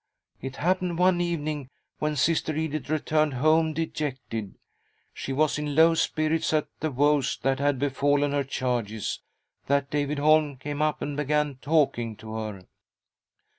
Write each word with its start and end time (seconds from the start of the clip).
It 0.41 0.55
happened 0.55 0.97
one 0.97 1.21
evening 1.21 1.69
when 1.99 2.15
Sister 2.15 2.55
Edith 2.55 2.89
returned 2.89 3.35
home 3.35 3.71
dejected— 3.71 4.55
she 5.13 5.31
was 5.31 5.59
in 5.59 5.75
low 5.75 5.93
spirits 5.93 6.53
at 6.53 6.65
the 6.79 6.89
woes 6.89 7.37
that 7.43 7.59
had 7.59 7.77
befallen 7.77 8.31
her 8.31 8.43
charges— 8.43 9.19
that 9.67 9.91
David 9.91 10.17
Holm 10.17 10.57
came 10.57 10.81
up 10.81 11.03
and 11.03 11.15
began 11.15 11.59
talking 11.61 12.15
to 12.15 12.33
her. 12.33 12.65